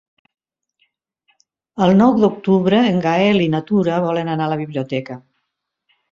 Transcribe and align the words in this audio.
El 1.87 1.93
nou 1.99 2.13
d'octubre 2.23 2.79
en 2.91 2.97
Gaël 3.03 3.41
i 3.47 3.49
na 3.55 3.61
Tura 3.67 3.99
volen 4.05 4.31
anar 4.37 4.47
a 4.49 4.51
la 4.55 4.57
biblioteca. 4.63 5.19